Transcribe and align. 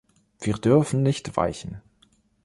Wir 0.39 0.55
dürfen 0.55 1.03
nicht 1.03 1.37
weichen. 1.37 1.83